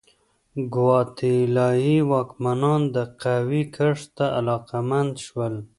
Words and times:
ګواتیلايي 0.73 1.97
واکمنان 2.11 2.81
د 2.95 2.97
قهوې 3.21 3.63
کښت 3.75 4.07
ته 4.17 4.25
علاقمند 4.39 5.13
شول. 5.25 5.55